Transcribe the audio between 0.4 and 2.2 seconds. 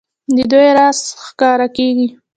دوی راز ښکاره کېږي.